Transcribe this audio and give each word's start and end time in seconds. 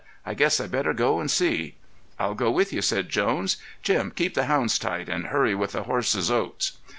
"I 0.25 0.33
guess 0.33 0.59
I'd 0.59 0.71
better 0.71 0.93
go 0.95 1.19
and 1.19 1.29
see." 1.29 1.75
"I'll 2.17 2.33
go 2.33 2.49
with 2.49 2.73
you," 2.73 2.81
said 2.81 3.07
Jones. 3.09 3.57
"Jim, 3.83 4.09
keep 4.09 4.33
the 4.33 4.45
hounds 4.45 4.79
tight 4.79 5.07
and 5.07 5.27
hurry 5.27 5.53
with 5.53 5.73
the 5.73 5.83
horses' 5.83 6.31
oats." 6.31 6.71